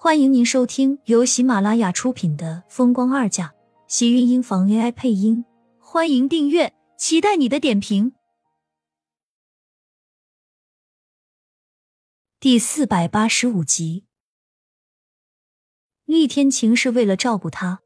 [0.00, 3.48] 欢迎您收听由喜马拉雅出品的《风光二嫁》，
[3.88, 5.44] 喜运音房 AI 配音。
[5.80, 8.12] 欢迎订阅，期待你的点评。
[12.38, 14.04] 第四百八十五集，
[16.04, 17.80] 厉天晴是为了照顾他，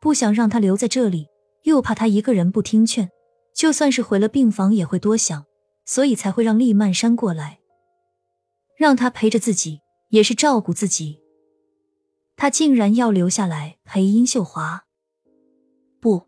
[0.00, 1.26] 不想让他留在这里，
[1.64, 3.10] 又怕他一个人不听劝，
[3.54, 5.44] 就算是回了病房也会多想，
[5.84, 7.60] 所以才会让厉曼山过来，
[8.74, 11.20] 让他陪着自己，也是照顾自己。
[12.40, 14.84] 他竟然要留下来陪殷秀华？
[15.98, 16.22] 不，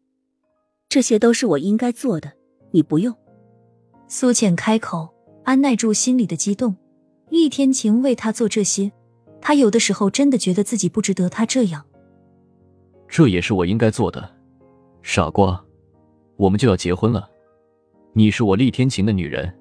[0.89, 2.33] 这些都是我应该做的，
[2.73, 3.17] 你不用。
[4.09, 6.75] 苏浅开口，按耐住心里的激动。
[7.29, 8.91] 厉天晴为他做这些，
[9.41, 11.87] 他有的时候真的觉得自己不值得他这样。
[13.06, 14.29] 这也是我应该做的，
[15.03, 15.65] 傻瓜，
[16.37, 17.31] 我们就要结婚了。
[18.15, 19.56] 你是我厉天晴的女人，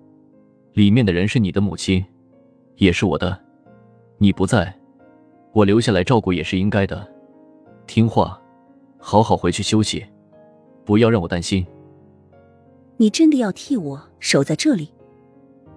[0.73, 2.03] 里面的人是你的母亲，
[2.77, 3.39] 也是我的。
[4.17, 4.78] 你不在。
[5.59, 7.05] 我留下来照顾也是应该的，
[7.85, 8.41] 听话，
[8.97, 10.05] 好好回去休息，
[10.85, 11.67] 不要让我担心。
[12.95, 14.93] 你真的要替我守在这里？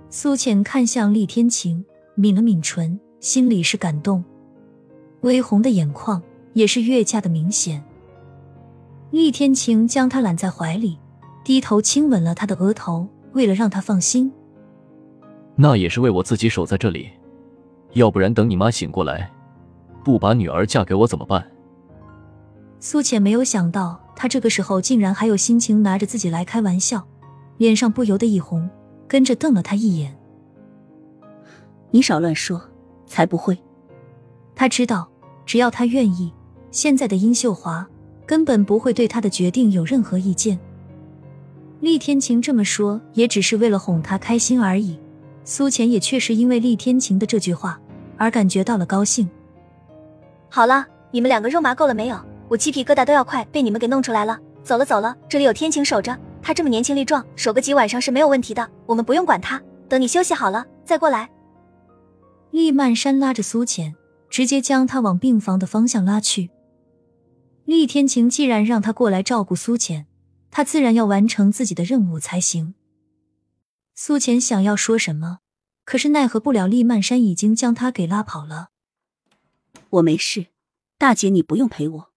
[0.09, 1.84] 苏浅看向厉天晴，
[2.15, 4.23] 抿了抿唇，心里是感动，
[5.23, 7.83] 微红的眼眶也是越加的明显。
[9.11, 10.97] 厉天晴将她揽在怀里，
[11.42, 14.31] 低头亲吻了她的额头，为了让她放心，
[15.57, 17.11] 那也是为我自己守在这里，
[17.95, 19.29] 要不然等你妈醒过来。
[20.05, 21.47] 不把女儿嫁给我怎么办？
[22.81, 27.06] 苏浅没有想到，他这个时候竟然还有心情拿着自己来开玩笑，
[27.58, 28.69] 脸上不由得一红，
[29.06, 30.17] 跟着瞪了他一眼。
[31.91, 32.61] 你少乱说，
[33.06, 33.56] 才不会。
[34.55, 35.08] 他知道，
[35.47, 36.33] 只要他愿意，
[36.70, 37.89] 现在的殷秀华
[38.27, 40.58] 根本不会对他的决定有任何意见。
[41.80, 44.98] 厉天晴这么说，也只是为了哄他开心而已。
[45.45, 47.80] 苏浅也确实因为厉天晴的这句话
[48.17, 49.28] 而感觉到了高兴。
[50.55, 52.20] 好了，你们两个肉麻够了没有？
[52.47, 54.39] 我鸡皮疙瘩都要快被你们给弄出来了。
[54.62, 58.70] 走了走了，这里有天晴守着，他这么年轻力壮，守个几晚上是没有问题的。
[58.85, 59.58] 我们不用管他，
[59.89, 61.30] 等你休息好了再过来。
[62.51, 63.95] 厉曼山拉着苏浅，
[64.29, 66.51] 直接将他往病房的方向拉去。
[67.64, 70.05] 厉天晴既然让他过来照顾苏浅，
[70.51, 72.74] 他自然要完成自己的任务才行。
[73.95, 75.39] 苏浅想要说什么，
[75.86, 78.72] 可是奈何不了厉曼山已经将他给拉跑了。
[79.92, 80.47] 我没事，
[80.97, 82.13] 大姐，你不用陪我。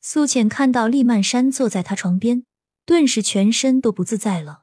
[0.00, 2.46] 苏浅看到厉曼山坐在他床边，
[2.86, 4.62] 顿时全身都不自在了。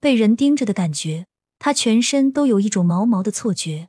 [0.00, 1.28] 被人盯着的感觉，
[1.60, 3.88] 他全身都有一种毛毛的错觉。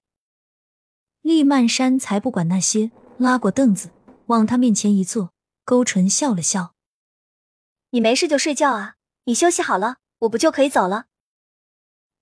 [1.22, 3.90] 厉曼山才不管那些，拉过凳子
[4.28, 5.34] 往他面前一坐，
[5.66, 6.76] 勾唇笑了笑
[7.90, 11.08] ：“你没事就睡觉啊，你休息好了，我不就可以走了？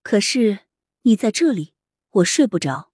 [0.04, 0.60] 可是
[1.02, 1.74] 你在这里，
[2.12, 2.94] 我睡不着。”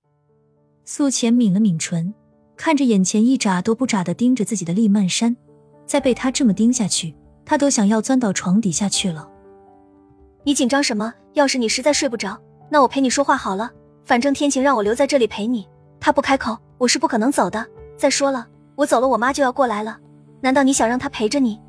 [0.86, 2.14] 苏浅抿了抿唇。
[2.56, 5.36] 看着眼前一眨都不眨的盯着自己的厉曼山，
[5.86, 7.16] 再被他这么盯下去，
[7.46, 9.30] 他都想要钻到床底下去了。
[10.44, 11.14] 你紧张什么？
[11.34, 13.72] 要是你实在睡不着，那我陪你说话好了。
[14.06, 15.68] 反正天晴让我留在这里陪你，
[16.00, 17.66] 他不开口，我是不可能走的。
[17.98, 19.98] 再说了，我走了，我妈就要过来了。
[20.42, 21.60] 难道你想让她陪着你？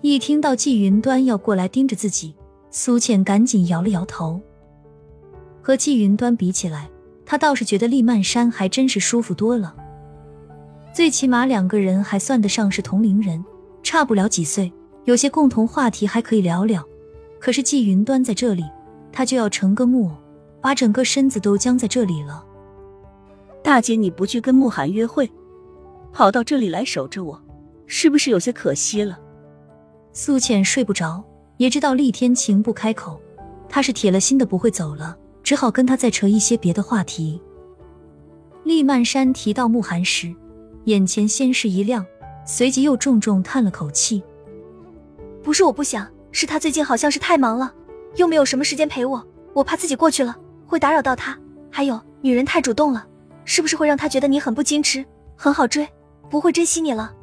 [0.00, 2.34] 一听到季云端要过来盯着自己，
[2.70, 4.40] 苏倩赶紧摇了摇头。
[5.60, 6.88] 和季云端比起来。
[7.26, 9.74] 他倒是觉得厉曼山还真是舒服多了，
[10.94, 13.44] 最起码两个人还算得上是同龄人，
[13.82, 14.72] 差不了几岁，
[15.04, 16.82] 有些共同话题还可以聊聊。
[17.40, 18.64] 可是季云端在这里，
[19.12, 20.16] 他就要成个木偶，
[20.60, 22.44] 把整个身子都僵在这里了。
[23.62, 25.28] 大姐，你不去跟慕寒约会，
[26.12, 27.42] 跑到这里来守着我，
[27.86, 29.18] 是不是有些可惜了？
[30.12, 31.22] 苏浅睡不着，
[31.56, 33.20] 也知道厉天晴不开口，
[33.68, 35.18] 他是铁了心的不会走了。
[35.46, 37.40] 只好跟他再扯一些别的话题。
[38.64, 40.34] 厉曼山提到慕寒时，
[40.86, 42.04] 眼前先是一亮，
[42.44, 44.20] 随即又重重叹了口气
[45.44, 47.72] ：“不是我不想，是他最近好像是太忙了，
[48.16, 49.24] 又没有什么时间陪我。
[49.52, 50.36] 我怕自己过去了
[50.66, 51.38] 会打扰到他。
[51.70, 53.06] 还有，女人太主动了，
[53.44, 55.04] 是不是会让他觉得你很不矜持，
[55.36, 55.88] 很好追，
[56.28, 57.14] 不会珍惜你了？”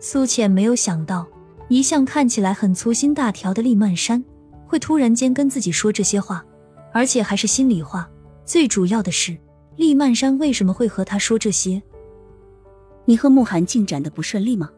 [0.00, 1.26] 苏浅没有想到，
[1.68, 4.24] 一向看起来很粗心大条的厉曼山，
[4.66, 6.42] 会突然间跟自己说这些话。
[6.92, 8.08] 而且还是心里话。
[8.44, 9.36] 最主要的是，
[9.76, 11.82] 厉曼山为什么会和他说这些？
[13.04, 14.70] 你和慕寒进展的不顺利吗？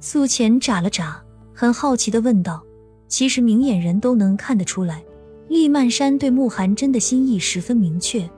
[0.00, 1.22] 苏浅眨了眨，
[1.54, 2.62] 很好奇的问道。
[3.08, 5.04] 其实明眼人都能看得出来，
[5.48, 8.28] 厉曼山对慕寒真的心意十分明确，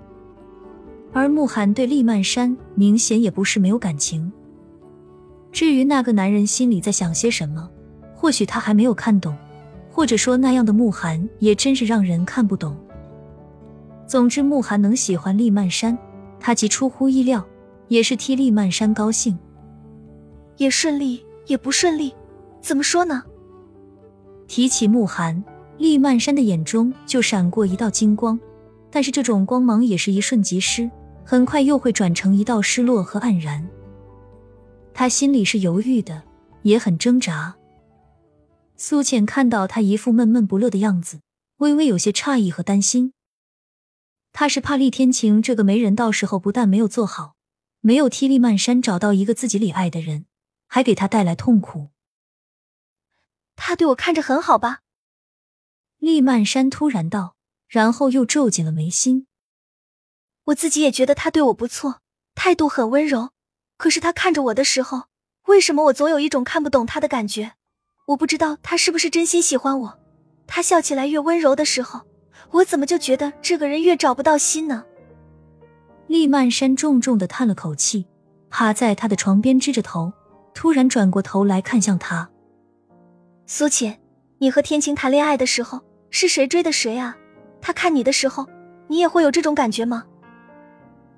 [1.12, 4.32] 而慕寒对厉曼山明显也不是没有感情。
[5.52, 7.70] 至于那个男人心里在想些什么，
[8.16, 9.37] 或许他还没有看懂。
[9.94, 12.76] 或者说那样的慕寒也真是让人看不懂。
[14.08, 15.96] 总之，慕寒能喜欢厉曼山，
[16.41, 17.46] 他既出乎意料，
[17.87, 19.38] 也是替厉曼山高兴。
[20.56, 22.12] 也顺利，也不顺利，
[22.61, 23.23] 怎么说呢？
[24.49, 25.41] 提起慕寒，
[25.79, 28.37] 厉曼山的眼中就闪过一道金光，
[28.90, 30.90] 但是这种光芒也是一瞬即失，
[31.25, 33.64] 很快又会转成一道失落和黯然。
[34.93, 36.20] 他心里是犹豫的，
[36.62, 37.55] 也很挣扎。
[38.76, 41.21] 苏浅看到他一副闷闷不乐的样子，
[41.59, 43.12] 微微有些诧异和担心。
[44.32, 47.37] 他是怕厉天晴这个媒人到时候不但没有做好，
[47.81, 50.26] 没有替厉曼山找到一个自己里爱的人，
[50.67, 51.91] 还给他带来痛苦。
[53.55, 54.81] 他对我看着很好吧？
[55.99, 57.37] 厉曼山突然道，
[57.69, 59.29] 然后又皱紧了眉心。
[60.47, 62.00] 我自己也觉得他对我不错，
[62.35, 63.31] 态度很温柔。
[63.76, 65.05] 可是他看着我的时候，
[65.47, 67.55] 为什么我总有一种看不懂他的感觉？
[68.06, 69.98] 我不知道他是不是真心喜欢我。
[70.46, 72.02] 他笑起来越温柔的时候。
[72.50, 74.84] 我怎么就觉得这个人越找不到心呢？
[76.06, 78.06] 厉曼山重重的叹了口气，
[78.48, 80.12] 趴在他的床边支着头，
[80.52, 82.28] 突然转过头来看向他。
[83.46, 83.98] 苏浅，
[84.38, 85.80] 你和天晴谈恋爱的时候，
[86.10, 87.16] 是谁追的谁啊？
[87.60, 88.46] 他看你的时候，
[88.86, 90.04] 你也会有这种感觉吗？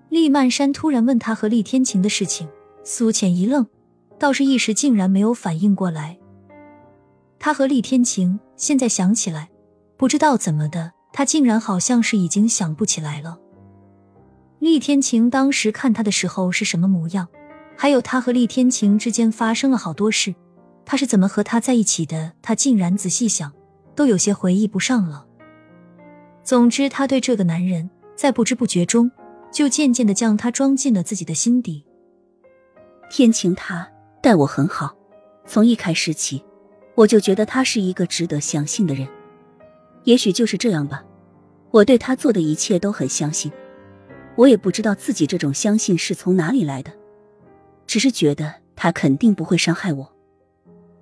[0.08, 2.48] 厉曼山突然问他和厉天晴的事情，
[2.82, 3.66] 苏浅一愣，
[4.18, 6.18] 倒是一时竟然没有反应过来。
[7.46, 9.48] 他和厉天晴现在想起来，
[9.96, 10.90] 不知道怎么的。
[11.12, 13.38] 他竟然好像是已经想不起来了，
[14.58, 17.28] 厉天晴当时看他的时候是什么模样，
[17.76, 20.34] 还有他和厉天晴之间发生了好多事，
[20.84, 23.52] 他是怎么和他在一起的，他竟然仔细想，
[23.94, 25.24] 都有些回忆不上了。
[26.42, 29.08] 总之，他对这个男人在不知不觉中
[29.52, 31.86] 就渐渐的将他装进了自己的心底。
[33.08, 33.88] 天晴他
[34.20, 34.96] 待我很好，
[35.46, 36.42] 从一开始起，
[36.96, 39.06] 我就觉得他是一个值得相信的人。
[40.04, 41.04] 也许就是这样吧，
[41.70, 43.52] 我对他做的一切都很相信，
[44.34, 46.90] 我也不知道自己这种相信是从哪里来的，
[47.86, 50.12] 只是觉得他肯定不会伤害我。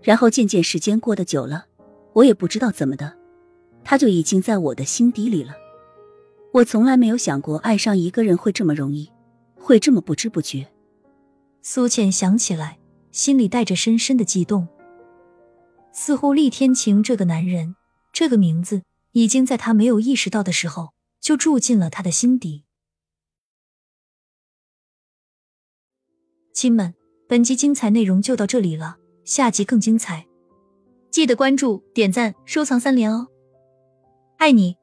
[0.02, 1.66] 然后渐渐时间过得久了，
[2.12, 3.14] 我也不知道怎么的，
[3.84, 5.54] 他就已经在我的心底里了。
[6.52, 9.10] 我从来没有想过爱上一个人会这么容易，
[9.54, 10.66] 会这么不知不觉。
[11.62, 12.78] 苏浅想起来，
[13.12, 14.68] 心里带着深深的悸动，
[15.94, 17.76] 似乎厉天晴这个男人，
[18.12, 18.82] 这个名字。
[19.12, 22.64] 已经在他没有意识到的时候，就住进了他的心底。
[26.52, 26.92] 亲们，
[27.28, 30.26] 本集精彩内容就到这里了，下集更精彩，
[31.12, 33.28] 记得关注、点赞、收藏三连哦！
[34.38, 34.76] 爱你。